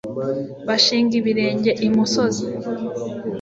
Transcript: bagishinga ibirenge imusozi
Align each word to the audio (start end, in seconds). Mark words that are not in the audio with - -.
bagishinga 0.67 1.13
ibirenge 1.21 1.71
imusozi 1.87 2.43